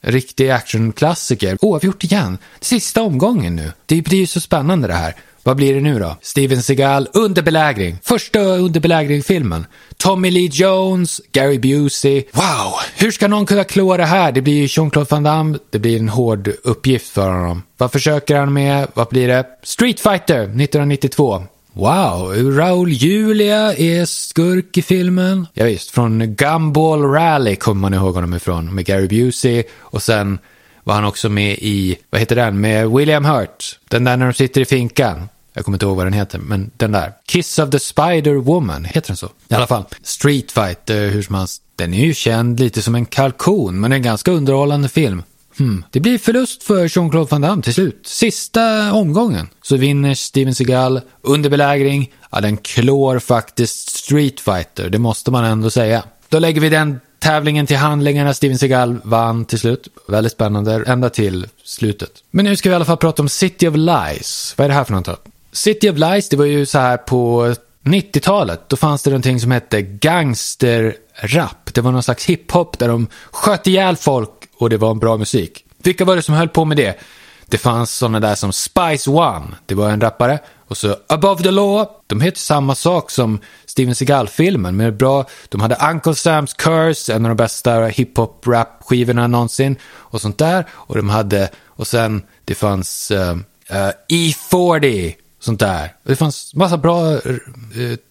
riktig 0.00 0.50
actionklassiker. 0.50 1.58
Oavgjort 1.60 2.04
igen. 2.04 2.38
Sista 2.60 3.02
omgången 3.02 3.56
nu. 3.56 3.72
Det 3.86 4.02
blir 4.02 4.18
ju 4.18 4.26
så 4.26 4.40
spännande 4.40 4.88
det 4.88 4.94
här. 4.94 5.14
Vad 5.46 5.56
blir 5.56 5.74
det 5.74 5.80
nu 5.80 5.98
då? 5.98 6.16
Steven 6.22 6.62
Seagal 6.62 7.08
under 7.12 7.42
belägring. 7.42 7.98
Första 8.02 8.40
under 8.40 8.80
belägring-filmen. 8.80 9.66
Tommy 9.96 10.30
Lee 10.30 10.48
Jones, 10.52 11.20
Gary 11.32 11.58
Busey. 11.58 12.24
Wow! 12.32 12.72
Hur 12.96 13.10
ska 13.10 13.28
någon 13.28 13.46
kunna 13.46 13.64
klå 13.64 13.96
det 13.96 14.04
här? 14.04 14.32
Det 14.32 14.42
blir 14.42 14.54
ju 14.54 14.66
Jean-Claude 14.66 15.10
Van 15.10 15.22
Damme. 15.22 15.58
Det 15.70 15.78
blir 15.78 15.98
en 15.98 16.08
hård 16.08 16.50
uppgift 16.64 17.08
för 17.08 17.30
honom. 17.30 17.62
Vad 17.76 17.92
försöker 17.92 18.36
han 18.36 18.52
med? 18.52 18.88
Vad 18.94 19.08
blir 19.08 19.28
det? 19.28 19.46
Street 19.62 20.00
Fighter 20.00 20.42
1992. 20.42 21.42
Wow, 21.72 22.32
Raul 22.56 22.92
Julia 22.92 23.74
är 23.74 24.04
skurk 24.04 24.78
i 24.78 24.82
filmen. 24.82 25.46
Ja, 25.54 25.64
visst, 25.64 25.90
från 25.90 26.34
Gumball 26.34 27.02
Rally 27.02 27.56
kommer 27.56 27.80
man 27.80 27.94
ihåg 27.94 28.14
honom 28.14 28.34
ifrån 28.34 28.74
med 28.74 28.84
Gary 28.84 29.08
Busey 29.08 29.62
och 29.78 30.02
sen 30.02 30.38
var 30.84 30.94
han 30.94 31.04
också 31.04 31.28
med 31.28 31.58
i, 31.58 31.96
vad 32.10 32.20
heter 32.20 32.36
den, 32.36 32.60
med 32.60 32.90
William 32.90 33.24
Hurt. 33.24 33.78
Den 33.88 34.04
där 34.04 34.16
när 34.16 34.26
de 34.26 34.32
sitter 34.32 34.60
i 34.60 34.64
finkan. 34.64 35.28
Jag 35.56 35.64
kommer 35.64 35.76
inte 35.76 35.86
ihåg 35.86 35.96
vad 35.96 36.06
den 36.06 36.12
heter, 36.12 36.38
men 36.38 36.70
den 36.76 36.92
där. 36.92 37.12
Kiss 37.26 37.58
of 37.58 37.70
the 37.70 37.78
Spider 37.78 38.34
Woman, 38.34 38.84
heter 38.84 39.08
den 39.08 39.16
så? 39.16 39.26
I 39.48 39.54
alla 39.54 39.66
fall, 39.66 39.84
Street 40.02 40.52
Fighter, 40.52 41.10
hur 41.10 41.22
som 41.22 41.34
helst. 41.34 41.62
Den 41.76 41.94
är 41.94 42.04
ju 42.04 42.14
känd 42.14 42.60
lite 42.60 42.82
som 42.82 42.94
en 42.94 43.06
kalkon, 43.06 43.80
men 43.80 43.92
en 43.92 44.02
ganska 44.02 44.30
underhållande 44.30 44.88
film. 44.88 45.22
Hmm. 45.58 45.84
Det 45.90 46.00
blir 46.00 46.18
förlust 46.18 46.62
för 46.62 46.88
Jean-Claude 46.88 47.30
Van 47.30 47.40
Damme 47.40 47.62
till 47.62 47.74
slut. 47.74 48.00
Sista 48.06 48.92
omgången 48.92 49.48
så 49.62 49.76
vinner 49.76 50.14
Steven 50.14 50.54
Seagal 50.54 51.00
under 51.22 51.50
belägring. 51.50 52.12
Ja, 52.30 52.40
den 52.40 52.56
klår 52.56 53.18
faktiskt 53.18 53.90
Street 53.90 54.40
Fighter, 54.40 54.90
det 54.90 54.98
måste 54.98 55.30
man 55.30 55.44
ändå 55.44 55.70
säga. 55.70 56.02
Då 56.28 56.38
lägger 56.38 56.60
vi 56.60 56.68
den 56.68 57.00
tävlingen 57.18 57.66
till 57.66 57.76
handlingarna. 57.76 58.34
Steven 58.34 58.58
Seagal 58.58 59.00
vann 59.04 59.44
till 59.44 59.58
slut. 59.58 59.88
Väldigt 60.08 60.32
spännande, 60.32 60.84
ända 60.86 61.10
till 61.10 61.46
slutet. 61.64 62.10
Men 62.30 62.44
nu 62.44 62.56
ska 62.56 62.68
vi 62.68 62.72
i 62.72 62.76
alla 62.76 62.84
fall 62.84 62.96
prata 62.96 63.22
om 63.22 63.28
City 63.28 63.68
of 63.68 63.74
Lies. 63.76 64.54
Vad 64.56 64.64
är 64.64 64.68
det 64.68 64.74
här 64.74 64.84
för 64.84 64.92
något? 64.92 65.28
City 65.54 65.90
of 65.90 65.98
Lies, 65.98 66.28
det 66.28 66.36
var 66.36 66.44
ju 66.44 66.66
så 66.66 66.78
här 66.78 66.96
på 66.96 67.54
90-talet. 67.84 68.68
Då 68.68 68.76
fanns 68.76 69.02
det 69.02 69.10
någonting 69.10 69.40
som 69.40 69.50
hette 69.50 69.82
gangsterrap. 69.82 71.74
Det 71.74 71.80
var 71.80 71.92
någon 71.92 72.02
slags 72.02 72.24
hiphop 72.24 72.78
där 72.78 72.88
de 72.88 73.06
sköt 73.30 73.66
ihjäl 73.66 73.96
folk 73.96 74.30
och 74.56 74.70
det 74.70 74.76
var 74.76 74.90
en 74.90 74.98
bra 74.98 75.16
musik. 75.16 75.64
Vilka 75.82 76.04
var 76.04 76.16
det 76.16 76.22
som 76.22 76.34
höll 76.34 76.48
på 76.48 76.64
med 76.64 76.76
det? 76.76 76.98
Det 77.46 77.58
fanns 77.58 77.94
sådana 77.94 78.20
där 78.20 78.34
som 78.34 78.52
Spice 78.52 79.10
One, 79.10 79.46
det 79.66 79.74
var 79.74 79.90
en 79.90 80.00
rappare. 80.00 80.38
Och 80.68 80.76
så 80.76 80.96
Above 81.08 81.42
the 81.42 81.50
Law, 81.50 81.86
de 82.06 82.20
heter 82.20 82.38
samma 82.38 82.74
sak 82.74 83.10
som 83.10 83.40
Steven 83.66 83.94
Seagal-filmen. 83.94 84.76
Men 84.76 84.96
bra, 84.96 85.26
de 85.48 85.60
hade 85.60 85.78
Uncle 85.90 86.12
Sam's 86.12 86.56
Curse, 86.56 87.14
en 87.14 87.24
av 87.24 87.28
de 87.28 87.36
bästa 87.36 87.86
hiphop-rap-skivorna 87.86 89.26
någonsin. 89.26 89.76
Och 89.84 90.20
sånt 90.20 90.38
där. 90.38 90.64
Och 90.70 90.96
de 90.96 91.08
hade, 91.08 91.50
och 91.66 91.86
sen 91.86 92.22
det 92.44 92.54
fanns 92.54 93.10
uh, 93.10 93.18
uh, 93.18 93.90
E40, 94.08 95.14
sånt 95.44 95.60
där. 95.60 95.94
Och 96.02 96.10
det 96.10 96.16
fanns 96.16 96.54
massa 96.54 96.76
bra, 96.76 97.12
eh, 97.12 97.20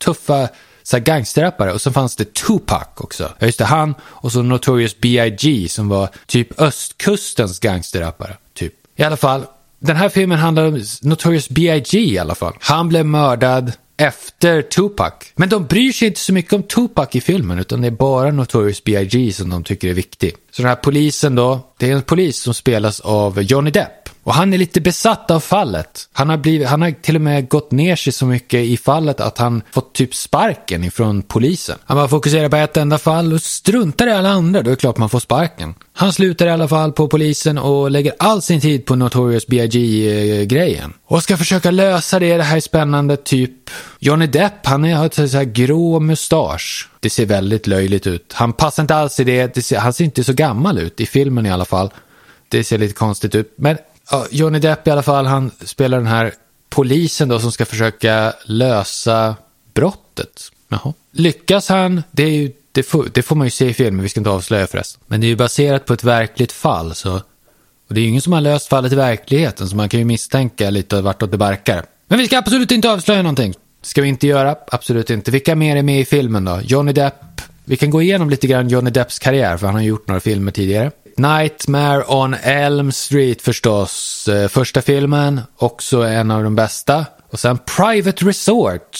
tuffa 0.03 0.49
så 0.83 0.97
här 0.97 1.03
gangsterrappare. 1.03 1.73
Och 1.73 1.81
så 1.81 1.91
fanns 1.91 2.15
det 2.15 2.33
Tupac 2.33 2.87
också. 2.97 3.33
Ja, 3.39 3.45
just 3.45 3.59
det, 3.59 3.65
han. 3.65 3.95
Och 4.01 4.31
så 4.31 4.41
Notorious 4.41 4.99
B.I.G. 4.99 5.69
som 5.69 5.89
var 5.89 6.09
typ 6.27 6.61
östkustens 6.61 7.59
gangsterrappare. 7.59 8.37
Typ. 8.53 8.73
I 8.95 9.03
alla 9.03 9.17
fall, 9.17 9.45
den 9.79 9.95
här 9.95 10.09
filmen 10.09 10.39
handlar 10.39 10.65
om 10.65 10.83
Notorious 11.01 11.49
B.I.G. 11.49 11.99
i 11.99 12.17
alla 12.17 12.35
fall. 12.35 12.53
Han 12.59 12.89
blev 12.89 13.05
mördad 13.05 13.71
efter 13.97 14.61
Tupac. 14.61 15.13
Men 15.35 15.49
de 15.49 15.65
bryr 15.65 15.91
sig 15.91 16.07
inte 16.07 16.19
så 16.19 16.33
mycket 16.33 16.53
om 16.53 16.63
Tupac 16.63 17.07
i 17.11 17.21
filmen 17.21 17.59
utan 17.59 17.81
det 17.81 17.87
är 17.87 17.91
bara 17.91 18.31
Notorious 18.31 18.83
B.I.G. 18.83 19.33
som 19.33 19.49
de 19.49 19.63
tycker 19.63 19.89
är 19.89 19.93
viktig. 19.93 20.35
Så 20.51 20.61
den 20.61 20.69
här 20.69 20.75
polisen 20.75 21.35
då, 21.35 21.59
det 21.77 21.89
är 21.89 21.95
en 21.95 22.01
polis 22.01 22.41
som 22.41 22.53
spelas 22.53 22.99
av 22.99 23.41
Johnny 23.41 23.71
Depp. 23.71 24.02
Och 24.23 24.33
han 24.33 24.53
är 24.53 24.57
lite 24.57 24.81
besatt 24.81 25.31
av 25.31 25.39
fallet. 25.39 26.09
Han 26.13 26.29
har, 26.29 26.37
blivit, 26.37 26.67
han 26.67 26.81
har 26.81 26.91
till 26.91 27.15
och 27.15 27.21
med 27.21 27.49
gått 27.49 27.71
ner 27.71 27.95
sig 27.95 28.13
så 28.13 28.25
mycket 28.25 28.59
i 28.59 28.77
fallet 28.77 29.19
att 29.19 29.37
han 29.37 29.61
fått 29.71 29.93
typ 29.93 30.15
sparken 30.15 30.83
ifrån 30.83 31.21
polisen. 31.21 31.77
Han 31.85 31.97
bara 31.97 32.07
fokuserar 32.07 32.49
på 32.49 32.55
ett 32.55 32.77
enda 32.77 32.97
fall 32.97 33.33
och 33.33 33.41
struntar 33.41 34.07
i 34.07 34.11
alla 34.11 34.29
andra, 34.29 34.61
då 34.61 34.69
är 34.69 34.75
det 34.75 34.79
klart 34.79 34.97
man 34.97 35.09
får 35.09 35.19
sparken. 35.19 35.75
Han 35.93 36.13
slutar 36.13 36.45
i 36.45 36.49
alla 36.49 36.67
fall 36.67 36.91
på 36.91 37.07
polisen 37.07 37.57
och 37.57 37.91
lägger 37.91 38.13
all 38.19 38.41
sin 38.41 38.61
tid 38.61 38.85
på 38.85 38.95
Notorious 38.95 39.47
B.I.G.-grejen. 39.47 40.93
Och 41.05 41.23
ska 41.23 41.37
försöka 41.37 41.71
lösa 41.71 42.19
det, 42.19 42.37
det 42.37 42.43
här 42.43 42.57
är 42.57 42.61
spännande, 42.61 43.17
typ 43.17 43.69
Johnny 43.99 44.27
Depp, 44.27 44.65
han 44.65 44.93
har 44.93 45.05
ett 45.05 45.15
så 45.15 45.37
här 45.37 45.43
grå 45.43 45.99
mustasch. 45.99 46.89
Det 46.99 47.09
ser 47.09 47.25
väldigt 47.25 47.67
löjligt 47.67 48.07
ut. 48.07 48.33
Han 48.33 48.53
passar 48.53 48.83
inte 48.83 48.95
alls 48.95 49.19
i 49.19 49.23
det, 49.23 49.55
det 49.55 49.61
ser, 49.61 49.79
han 49.79 49.93
ser 49.93 50.05
inte 50.05 50.23
så 50.23 50.33
gammal 50.33 50.79
ut, 50.79 50.99
i 50.99 51.05
filmen 51.05 51.45
i 51.45 51.51
alla 51.51 51.65
fall. 51.65 51.89
Det 52.49 52.63
ser 52.63 52.77
lite 52.77 52.93
konstigt 52.93 53.35
ut. 53.35 53.53
Men 53.55 53.77
ja, 54.13 54.27
Johnny 54.31 54.59
Depp 54.59 54.87
i 54.87 54.91
alla 54.91 55.03
fall, 55.03 55.25
han 55.25 55.51
spelar 55.61 55.97
den 55.97 56.07
här 56.07 56.33
polisen 56.69 57.29
då 57.29 57.39
som 57.39 57.51
ska 57.51 57.65
försöka 57.65 58.33
lösa 58.45 59.35
brottet. 59.73 60.51
Jaha. 60.69 60.93
Lyckas 61.11 61.69
han, 61.69 62.03
det, 62.11 62.29
ju, 62.29 62.51
det, 62.71 62.83
får, 62.83 63.07
det 63.13 63.21
får 63.21 63.35
man 63.35 63.47
ju 63.47 63.51
se 63.51 63.69
i 63.69 63.73
filmen, 63.73 64.03
vi 64.03 64.09
ska 64.09 64.19
inte 64.19 64.29
avslöja 64.29 64.67
förresten. 64.67 65.01
Men 65.07 65.21
det 65.21 65.27
är 65.27 65.29
ju 65.29 65.35
baserat 65.35 65.85
på 65.85 65.93
ett 65.93 66.03
verkligt 66.03 66.51
fall, 66.51 66.95
så... 66.95 67.21
Och 67.87 67.95
det 67.95 67.99
är 67.99 68.03
ju 68.03 68.09
ingen 68.09 68.21
som 68.21 68.33
har 68.33 68.41
löst 68.41 68.67
fallet 68.67 68.91
i 68.91 68.95
verkligheten, 68.95 69.69
så 69.69 69.75
man 69.75 69.89
kan 69.89 69.99
ju 69.99 70.05
misstänka 70.05 70.69
lite 70.69 71.01
vartåt 71.01 71.31
det 71.31 71.37
barkar. 71.37 71.85
Men 72.07 72.19
vi 72.19 72.27
ska 72.27 72.37
absolut 72.37 72.71
inte 72.71 72.91
avslöja 72.91 73.21
någonting. 73.21 73.53
Ska 73.81 74.01
vi 74.01 74.07
inte 74.07 74.27
göra, 74.27 74.55
absolut 74.67 75.09
inte. 75.09 75.31
Vilka 75.31 75.55
mer 75.55 75.75
är 75.75 75.83
med 75.83 75.99
i 75.99 76.05
filmen 76.05 76.45
då? 76.45 76.59
Johnny 76.63 76.91
Depp. 76.91 77.41
Vi 77.65 77.77
kan 77.77 77.89
gå 77.89 78.01
igenom 78.01 78.29
lite 78.29 78.47
grann 78.47 78.69
Johnny 78.69 78.91
Depps 78.91 79.19
karriär, 79.19 79.57
för 79.57 79.65
han 79.65 79.75
har 79.75 79.81
gjort 79.81 80.07
några 80.07 80.19
filmer 80.19 80.51
tidigare. 80.51 80.91
Nightmare 81.17 82.03
on 82.07 82.33
Elm 82.33 82.91
Street 82.91 83.41
förstås. 83.41 84.27
Eh, 84.27 84.47
första 84.47 84.81
filmen, 84.81 85.41
också 85.57 86.01
en 86.01 86.31
av 86.31 86.43
de 86.43 86.55
bästa. 86.55 87.05
Och 87.31 87.39
sen 87.39 87.59
Private 87.77 88.25
Resort. 88.25 88.97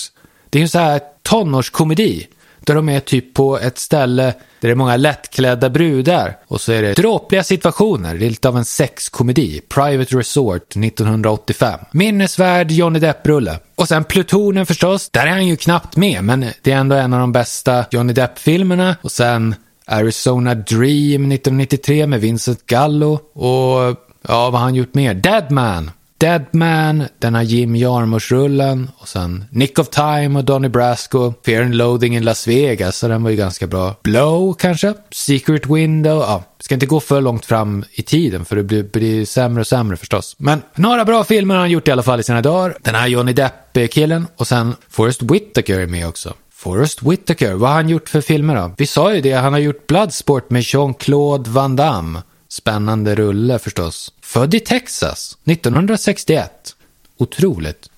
Det 0.50 0.60
är 0.60 0.62
en 0.62 0.70
så 0.70 0.80
här 0.80 1.02
tonårskomedi. 1.24 2.28
Där 2.60 2.76
de 2.76 2.90
är 2.90 3.00
typ 3.00 3.34
på 3.34 3.60
ett 3.60 3.78
ställe 3.78 4.24
där 4.24 4.70
det 4.70 4.74
är 4.74 4.76
många 4.76 4.98
lättklädda 4.98 5.70
brudar. 5.70 6.38
Och 6.48 6.62
så 6.62 6.72
är 6.72 6.82
det 6.82 6.94
dråpliga 6.94 7.44
situationer. 7.44 8.16
Det 8.16 8.26
är 8.26 8.30
lite 8.30 8.48
av 8.48 8.58
en 8.58 8.66
sexkomedi. 8.66 9.62
Private 9.70 10.16
Resort 10.16 10.76
1985. 10.76 11.80
Minnesvärd 11.92 12.72
Johnny 12.72 13.00
Depp-rulle. 13.00 13.60
Och 13.76 13.88
sen 13.88 14.04
Plutonen 14.04 14.66
förstås. 14.66 15.10
Där 15.10 15.28
är 15.28 15.32
han 15.32 15.48
ju 15.48 15.56
knappt 15.56 15.96
med, 15.96 16.24
men 16.24 16.46
det 16.62 16.72
är 16.72 16.78
ändå 16.78 16.96
en 16.96 17.14
av 17.14 17.20
de 17.20 17.32
bästa 17.32 17.86
Johnny 17.92 18.14
Depp-filmerna. 18.14 18.96
Och 19.02 19.12
sen 19.12 19.56
Arizona 19.86 20.56
Dream 20.56 21.32
1993 21.32 22.08
med 22.08 22.22
Vincent 22.22 22.66
Gallo. 22.66 23.14
Och 23.34 23.98
ja, 24.28 24.50
vad 24.50 24.54
har 24.54 24.60
han 24.60 24.76
gjort 24.76 24.94
mer? 24.94 25.14
Deadman. 25.14 25.92
Deadman, 26.24 27.04
den 27.20 27.36
här 27.36 27.44
Jim 27.44 27.76
Jarmusch-rullen 27.76 28.90
och 28.98 29.08
sen 29.08 29.46
Nick 29.52 29.80
of 29.80 29.90
Time 29.90 30.40
och 30.40 30.46
Donny 30.46 30.68
Brasco, 30.68 31.34
Fear 31.46 31.64
and 31.64 31.76
Loathing 31.76 32.16
in 32.16 32.24
Las 32.24 32.48
Vegas, 32.48 32.98
så 32.98 33.08
den 33.08 33.24
var 33.24 33.30
ju 33.30 33.36
ganska 33.36 33.68
bra. 33.68 33.96
Blow 34.04 34.54
kanske, 34.54 34.94
Secret 35.12 35.66
Window, 35.66 36.22
ja, 36.22 36.44
ska 36.60 36.74
inte 36.74 36.86
gå 36.86 37.00
för 37.00 37.22
långt 37.22 37.46
fram 37.46 37.86
i 37.92 38.02
tiden 38.02 38.46
för 38.46 38.56
det 38.56 38.64
blir, 38.64 38.84
blir 38.84 39.26
sämre 39.26 39.62
och 39.62 39.68
sämre 39.68 39.98
förstås. 39.98 40.36
Men 40.38 40.62
några 40.76 41.06
bra 41.06 41.24
filmer 41.24 41.56
har 41.56 41.62
han 41.62 41.72
gjort 41.72 41.88
i 41.88 41.92
alla 41.92 42.04
fall 42.04 42.20
i 42.20 42.24
sina 42.24 42.42
dagar. 42.42 42.78
Den 42.82 42.96
här 42.96 43.08
Johnny 43.08 43.34
Depp-killen 43.34 44.28
och 44.38 44.48
sen 44.48 44.76
Forrest 44.90 45.22
Whitaker 45.22 45.80
är 45.80 45.88
med 45.88 46.08
också. 46.08 46.34
Forrest 46.64 47.04
Whitaker, 47.04 47.54
vad 47.54 47.70
har 47.70 47.76
han 47.76 47.90
gjort 47.90 48.10
för 48.10 48.22
filmer 48.22 48.56
då? 48.56 48.72
Vi 48.78 48.88
sa 48.88 49.14
ju 49.14 49.22
det, 49.22 49.32
han 49.32 49.54
har 49.54 49.60
gjort 49.60 49.88
Bloodsport 49.88 50.50
med 50.50 50.62
Jean-Claude 50.62 51.50
Van 51.50 51.76
Damme. 51.76 52.22
Spännande 52.48 53.16
rulle 53.16 53.60
förstås. 53.60 54.14
Född 54.22 54.54
i 54.54 54.60
Texas 54.60 55.38
1961. 55.46 56.76
Otroligt. 57.18 57.90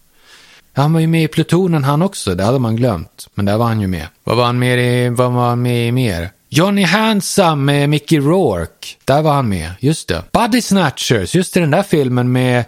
Han 0.73 0.93
var 0.93 0.99
ju 0.99 1.07
med 1.07 1.23
i 1.23 1.27
Plutonen 1.27 1.83
han 1.83 2.01
också, 2.01 2.35
det 2.35 2.43
hade 2.43 2.59
man 2.59 2.75
glömt. 2.75 3.27
Men 3.33 3.45
där 3.45 3.57
var 3.57 3.65
han 3.65 3.81
ju 3.81 3.87
med. 3.87 4.07
Vad 4.23 4.37
var 4.37 4.45
han 4.45 4.59
med 4.59 4.79
i, 4.79 5.09
vad 5.09 5.31
var 5.31 5.49
han 5.49 5.61
med 5.61 5.87
i 5.87 5.91
mer? 5.91 6.29
Johnny 6.49 6.83
Handsome 6.83 7.55
med 7.55 7.89
Mickey 7.89 8.19
Rourke. 8.19 8.87
Där 9.05 9.21
var 9.21 9.33
han 9.33 9.49
med, 9.49 9.71
just 9.79 10.07
det. 10.07 10.23
Body 10.31 10.61
Snatchers, 10.61 11.35
just 11.35 11.53
det, 11.53 11.59
den 11.59 11.71
där 11.71 11.83
filmen 11.83 12.31
med 12.31 12.65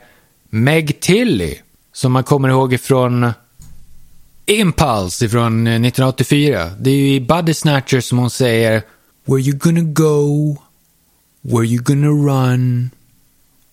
Meg 0.49 0.99
Tilly. 0.99 1.55
Som 1.93 2.11
man 2.11 2.23
kommer 2.23 2.49
ihåg 2.49 2.73
ifrån 2.73 3.33
Impulse 4.47 5.25
ifrån 5.25 5.67
1984. 5.67 6.61
Eh, 6.61 6.71
det 6.79 6.89
är 6.89 6.95
ju 6.95 7.13
i 7.13 7.19
Body 7.19 7.53
Snatchers 7.53 8.05
som 8.05 8.17
hon 8.17 8.29
säger 8.29 8.83
Where 9.25 9.41
you 9.41 9.57
gonna 9.57 9.81
go? 9.81 10.57
Where 11.41 11.65
you 11.65 11.83
gonna 11.83 12.07
run? 12.07 12.89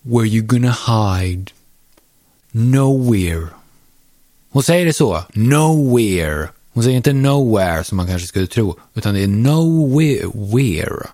Where 0.02 0.26
you 0.26 0.42
gonna 0.42 0.76
hide? 0.86 1.52
Nowhere. 2.50 3.46
Hon 4.50 4.62
säger 4.62 4.86
det 4.86 4.92
så. 4.92 5.24
Nowhere. 5.32 6.48
Hon 6.72 6.84
säger 6.84 6.96
inte 6.96 7.12
nowhere 7.12 7.84
som 7.84 7.96
man 7.96 8.06
kanske 8.06 8.28
skulle 8.28 8.46
tro. 8.46 8.78
Utan 8.94 9.14
det 9.14 9.22
är 9.22 9.28
nowhere. 9.28 11.06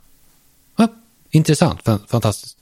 Ja, 0.76 0.88
intressant. 1.30 1.80
Fantastiskt. 2.08 2.56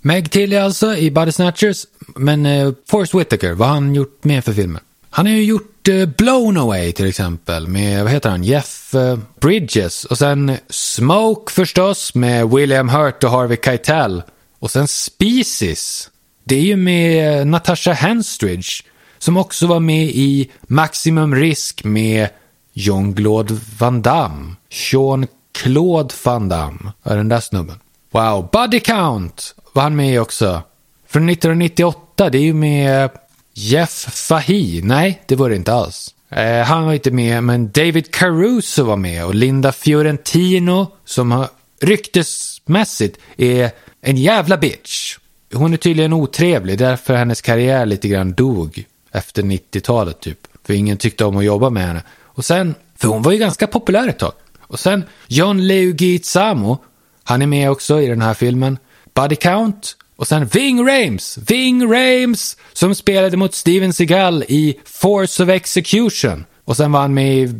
Meg 0.00 0.30
Tilly 0.30 0.56
alltså 0.56 0.96
i 0.96 1.10
Body 1.10 1.32
Snatchers. 1.32 1.86
Men 2.16 2.46
eh, 2.46 2.72
Forrest 2.88 3.14
Whitaker, 3.14 3.52
vad 3.52 3.68
har 3.68 3.74
han 3.74 3.94
gjort 3.94 4.24
mer 4.24 4.40
för 4.40 4.52
filmer? 4.52 4.82
Han 5.10 5.26
har 5.26 5.32
ju 5.32 5.44
gjort 5.44 5.88
eh, 5.88 6.06
Blown 6.06 6.56
Away 6.56 6.92
till 6.92 7.06
exempel 7.06 7.66
med, 7.66 8.02
vad 8.02 8.12
heter 8.12 8.30
han, 8.30 8.44
Jeff 8.44 8.94
eh, 8.94 9.18
Bridges. 9.40 10.04
Och 10.04 10.18
sen 10.18 10.56
Smoke 10.68 11.52
förstås 11.52 12.14
med 12.14 12.50
William 12.50 12.88
Hurt 12.88 13.24
och 13.24 13.30
Harvey 13.30 13.58
Keitel. 13.64 14.22
Och 14.58 14.70
sen 14.70 14.88
Species. 14.88 16.10
Det 16.44 16.56
är 16.56 16.62
ju 16.62 16.76
med 16.76 17.40
eh, 17.40 17.46
Natasha 17.46 17.92
Henstridge. 17.92 18.82
Som 19.18 19.36
också 19.36 19.66
var 19.66 19.80
med 19.80 20.04
i 20.04 20.50
Maximum 20.62 21.34
Risk 21.34 21.84
med 21.84 22.28
Jean-Claude 22.72 23.58
Van 23.78 24.02
Damme. 24.02 24.54
Jean-Claude 24.70 26.14
Van 26.24 26.48
Damme. 26.48 26.92
Är 27.02 27.16
den 27.16 27.28
där 27.28 27.40
snubben. 27.40 27.78
Wow, 28.10 28.48
Buddy 28.52 28.80
Count 28.80 29.54
var 29.72 29.82
han 29.82 29.96
med 29.96 30.14
i 30.14 30.18
också. 30.18 30.62
Från 31.06 31.28
1998, 31.28 32.30
det 32.30 32.38
är 32.38 32.42
ju 32.42 32.54
med 32.54 33.04
eh, 33.04 33.10
Jeff 33.54 34.06
Fahey. 34.28 34.82
Nej, 34.82 35.22
det 35.26 35.36
var 35.36 35.50
det 35.50 35.56
inte 35.56 35.72
alls. 35.72 36.14
Eh, 36.28 36.62
han 36.62 36.84
var 36.84 36.92
inte 36.92 37.10
med, 37.10 37.44
men 37.44 37.70
David 37.70 38.10
Caruso 38.14 38.84
var 38.84 38.96
med 38.96 39.24
och 39.24 39.34
Linda 39.34 39.72
Fiorentino 39.72 40.92
som 41.04 41.30
har 41.30 41.48
ryktesmässigt 41.80 43.18
är 43.36 43.70
en 44.00 44.16
jävla 44.16 44.56
bitch. 44.56 45.18
Hon 45.54 45.72
är 45.72 45.76
tydligen 45.76 46.12
otrevlig, 46.12 46.78
därför 46.78 47.14
hennes 47.14 47.42
karriär 47.42 47.86
lite 47.86 48.08
grann 48.08 48.32
dog 48.32 48.84
efter 49.12 49.42
90-talet 49.42 50.20
typ. 50.20 50.38
För 50.64 50.74
ingen 50.74 50.96
tyckte 50.96 51.24
om 51.24 51.36
att 51.36 51.44
jobba 51.44 51.70
med 51.70 51.86
henne. 51.86 52.02
Och 52.22 52.44
sen, 52.44 52.74
för 52.96 53.08
hon 53.08 53.22
var 53.22 53.32
ju 53.32 53.38
ganska 53.38 53.66
populär 53.66 54.08
ett 54.08 54.18
tag. 54.18 54.32
Och 54.60 54.80
sen 54.80 55.04
John 55.26 55.66
Leguizamo, 55.66 56.78
han 57.24 57.42
är 57.42 57.46
med 57.46 57.70
också 57.70 58.00
i 58.00 58.06
den 58.06 58.22
här 58.22 58.34
filmen. 58.34 58.78
Body 59.14 59.36
Count. 59.36 59.96
Och 60.20 60.28
sen 60.28 60.46
Ving 60.46 60.86
Rames, 60.86 61.38
Ving 61.46 61.92
Rames 61.92 62.56
som 62.72 62.94
spelade 62.94 63.36
mot 63.36 63.54
Steven 63.54 63.92
Seagal 63.92 64.42
i 64.48 64.78
Force 64.84 65.42
of 65.42 65.48
Execution. 65.48 66.44
Och 66.64 66.76
sen 66.76 66.92
var 66.92 67.00
han 67.00 67.14
med 67.14 67.36
i 67.36 67.54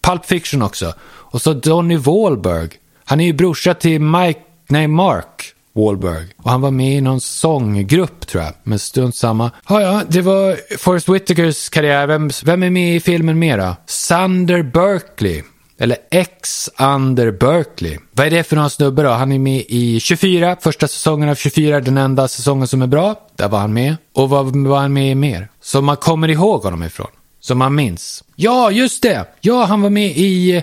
Pulp 0.00 0.26
Fiction 0.26 0.62
också. 0.62 0.94
Och 1.04 1.42
så 1.42 1.52
Donny 1.52 1.96
Wahlberg. 1.96 2.68
Han 3.04 3.20
är 3.20 3.24
ju 3.24 3.32
brorsa 3.32 3.74
till 3.74 4.00
Mike, 4.00 4.40
nej 4.68 4.88
Mark 4.88 5.54
Wahlberg. 5.72 6.26
Och 6.36 6.50
han 6.50 6.60
var 6.60 6.70
med 6.70 6.96
i 6.96 7.00
någon 7.00 7.20
sånggrupp 7.20 8.26
tror 8.26 8.42
jag. 8.42 8.52
Men 8.62 8.78
strunt 8.78 9.16
samma. 9.16 9.50
Ja, 9.68 9.80
ja, 9.80 10.02
det 10.08 10.20
var 10.20 10.76
Forrest 10.78 11.08
Whitakers 11.08 11.68
karriär. 11.68 12.06
Vem, 12.06 12.30
vem 12.44 12.62
är 12.62 12.70
med 12.70 12.96
i 12.96 13.00
filmen 13.00 13.38
mer 13.38 13.58
då? 13.58 13.76
Sander 13.86 14.62
Berkeley. 14.62 15.42
Eller 15.78 15.96
X 16.10 16.70
Under 16.78 17.30
Berkeley. 17.30 17.98
Vad 18.12 18.26
är 18.26 18.30
det 18.30 18.44
för 18.44 18.56
någon 18.56 18.70
snubbe 18.70 19.02
då? 19.02 19.10
Han 19.10 19.32
är 19.32 19.38
med 19.38 19.64
i 19.68 20.00
24, 20.00 20.56
första 20.60 20.88
säsongen 20.88 21.28
av 21.28 21.34
24, 21.34 21.80
den 21.80 21.98
enda 21.98 22.28
säsongen 22.28 22.68
som 22.68 22.82
är 22.82 22.86
bra. 22.86 23.20
Där 23.36 23.48
var 23.48 23.58
han 23.58 23.72
med. 23.72 23.96
Och 24.12 24.28
vad 24.28 24.56
var 24.56 24.78
han 24.78 24.92
med 24.92 25.10
i 25.10 25.14
mer? 25.14 25.48
Som 25.60 25.84
man 25.84 25.96
kommer 25.96 26.30
ihåg 26.30 26.62
honom 26.62 26.82
ifrån. 26.82 27.10
Som 27.40 27.58
man 27.58 27.74
minns. 27.74 28.24
Ja, 28.36 28.70
just 28.70 29.02
det! 29.02 29.26
Ja, 29.40 29.64
han 29.64 29.82
var 29.82 29.90
med 29.90 30.16
i 30.16 30.56
eh, 30.56 30.62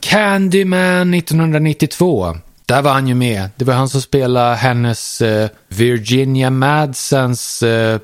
Candyman 0.00 1.14
1992. 1.14 2.36
Där 2.66 2.82
var 2.82 2.92
han 2.92 3.08
ju 3.08 3.14
med. 3.14 3.50
Det 3.56 3.64
var 3.64 3.74
han 3.74 3.88
som 3.88 4.02
spelade 4.02 4.56
hennes 4.56 5.22
eh, 5.22 5.50
Virginia 5.68 6.50
Madsens 6.50 7.62
eh, 7.62 8.00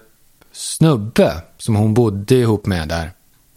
snubbe 0.52 1.32
som 1.58 1.76
hon 1.76 1.94
bodde 1.94 2.34
ihop 2.34 2.66
med 2.66 2.88
där 2.88 3.10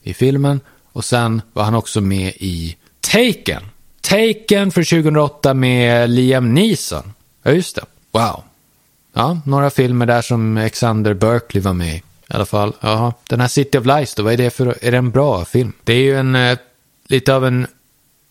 i 0.03 0.13
filmen. 0.13 0.59
Och 0.91 1.05
sen 1.05 1.41
var 1.53 1.63
han 1.63 1.75
också 1.75 2.01
med 2.01 2.33
i 2.37 2.75
Taken. 3.01 3.63
Taken 4.01 4.71
för 4.71 4.83
2008 4.83 5.53
med 5.53 6.09
Liam 6.09 6.53
Neeson. 6.53 7.13
Ja, 7.43 7.51
just 7.51 7.75
det. 7.75 7.85
Wow. 8.11 8.43
Ja, 9.13 9.39
några 9.45 9.69
filmer 9.69 10.05
där 10.05 10.21
som 10.21 10.57
Alexander 10.57 11.13
Berkeley 11.13 11.63
var 11.63 11.73
med 11.73 11.95
i. 11.95 11.97
I 11.97 12.33
alla 12.33 12.45
fall, 12.45 12.73
ja. 12.81 13.13
Den 13.29 13.41
här 13.41 13.47
City 13.47 13.77
of 13.77 13.85
Lies 13.85 14.15
då, 14.15 14.23
vad 14.23 14.33
är 14.33 14.37
det 14.37 14.49
för, 14.49 14.77
är 14.81 14.91
det 14.91 14.97
en 14.97 15.11
bra 15.11 15.45
film? 15.45 15.73
Det 15.83 15.93
är 15.93 16.01
ju 16.01 16.15
en, 16.15 16.35
eh, 16.35 16.57
lite 17.07 17.35
av 17.35 17.45
en, 17.45 17.67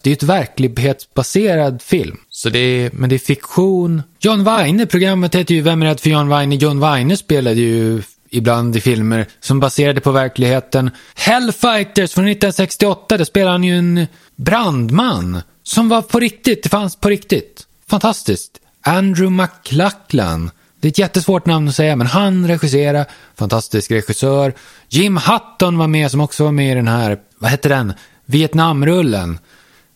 det 0.02 0.08
är 0.08 0.10
ju 0.10 0.16
ett 0.16 0.22
verklighetsbaserad 0.22 1.82
film. 1.82 2.16
Så 2.30 2.48
det 2.48 2.58
är, 2.58 2.90
men 2.92 3.10
det 3.10 3.16
är 3.16 3.18
fiktion. 3.18 4.02
John 4.20 4.44
Weine, 4.44 4.86
programmet 4.86 5.34
heter 5.34 5.54
ju 5.54 5.60
Vem 5.60 5.82
är 5.82 5.86
rädd 5.86 6.00
för 6.00 6.10
John 6.10 6.28
Weine? 6.28 6.54
John 6.54 6.80
Weine 6.80 7.16
spelade 7.16 7.60
ju 7.60 8.02
ibland 8.30 8.76
i 8.76 8.80
filmer 8.80 9.26
som 9.40 9.60
baserade 9.60 10.00
på 10.00 10.10
verkligheten. 10.10 10.90
Hellfighters 11.14 12.14
från 12.14 12.28
1968, 12.28 13.16
där 13.16 13.24
spelade 13.24 13.52
han 13.52 13.64
ju 13.64 13.78
en 13.78 14.06
brandman 14.36 15.42
som 15.62 15.88
var 15.88 16.02
på 16.02 16.20
riktigt, 16.20 16.62
det 16.62 16.68
fanns 16.68 16.96
på 16.96 17.08
riktigt. 17.08 17.66
Fantastiskt. 17.90 18.52
Andrew 18.82 19.42
McLachlan. 19.42 20.50
Det 20.80 20.88
är 20.88 20.90
ett 20.90 20.98
jättesvårt 20.98 21.46
namn 21.46 21.68
att 21.68 21.74
säga, 21.74 21.96
men 21.96 22.06
han 22.06 22.48
regisserade, 22.48 23.06
fantastisk 23.36 23.90
regissör. 23.90 24.54
Jim 24.88 25.16
Hutton 25.16 25.78
var 25.78 25.86
med, 25.86 26.10
som 26.10 26.20
också 26.20 26.44
var 26.44 26.52
med 26.52 26.72
i 26.72 26.74
den 26.74 26.88
här, 26.88 27.18
vad 27.38 27.50
hette 27.50 27.68
den, 27.68 27.92
Vietnamrullen. 28.26 29.38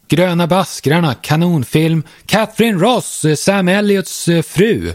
Gröna 0.09 0.47
baskrarna, 0.47 1.15
kanonfilm. 1.15 2.03
Catherine 2.27 2.79
Ross, 2.79 3.25
eh, 3.25 3.35
Sam 3.35 3.69
Elliots 3.69 4.29
eh, 4.29 4.43
fru. 4.43 4.93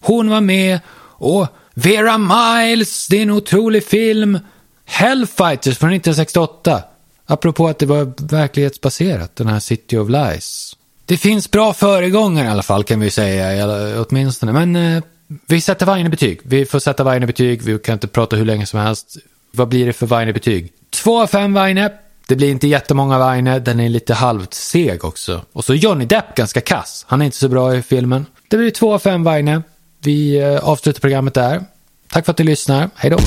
Hon 0.00 0.30
var 0.30 0.40
med 0.40 0.80
och 1.18 1.48
Vera 1.74 2.18
Miles, 2.18 3.06
det 3.08 3.18
är 3.18 3.22
en 3.22 3.30
otrolig 3.30 3.84
film. 3.84 4.38
Hellfighters 4.84 5.78
från 5.78 5.92
1968. 5.92 6.82
Apropå 7.26 7.68
att 7.68 7.78
det 7.78 7.86
var 7.86 8.12
verklighetsbaserat, 8.30 9.36
den 9.36 9.46
här 9.46 9.60
City 9.60 9.96
of 9.96 10.08
Lies. 10.10 10.76
Det 11.06 11.16
finns 11.16 11.50
bra 11.50 11.72
föregångare 11.72 12.46
i 12.46 12.50
alla 12.50 12.62
fall 12.62 12.84
kan 12.84 13.00
vi 13.00 13.10
säga, 13.10 14.04
åtminstone. 14.08 14.52
Men 14.52 14.76
eh, 14.76 15.02
vi 15.46 15.60
sätter 15.60 15.86
Weine-betyg. 15.86 16.40
Vi 16.42 16.66
får 16.66 16.78
sätta 16.78 17.04
Weine-betyg, 17.04 17.62
vi 17.62 17.78
kan 17.78 17.92
inte 17.92 18.08
prata 18.08 18.36
hur 18.36 18.44
länge 18.44 18.66
som 18.66 18.80
helst. 18.80 19.16
Vad 19.52 19.68
blir 19.68 19.86
det 19.86 19.92
för 19.92 20.06
Weine-betyg? 20.06 20.72
2 20.90 21.22
av 21.22 21.26
5 21.26 21.54
Weine. 21.54 21.90
Det 22.28 22.36
blir 22.36 22.50
inte 22.50 22.66
jättemånga 22.68 23.18
Weine, 23.18 23.58
den 23.58 23.80
är 23.80 23.88
lite 23.88 24.14
halvt 24.14 24.54
seg 24.54 25.04
också. 25.04 25.42
Och 25.52 25.64
så 25.64 25.74
Johnny 25.74 26.04
Depp 26.04 26.34
ganska 26.34 26.60
kass. 26.60 27.04
Han 27.08 27.20
är 27.20 27.24
inte 27.24 27.36
så 27.36 27.48
bra 27.48 27.76
i 27.76 27.82
filmen. 27.82 28.26
Det 28.48 28.56
blir 28.56 28.70
2 28.70 28.94
av 28.94 28.98
5 28.98 29.24
Weine. 29.24 29.62
Vi 30.02 30.38
eh, 30.38 30.56
avslutar 30.56 31.00
programmet 31.00 31.34
där. 31.34 31.64
Tack 32.08 32.24
för 32.24 32.30
att 32.30 32.36
du 32.36 32.44
lyssnar. 32.44 32.90
Hej 32.94 33.10
då! 33.10 33.18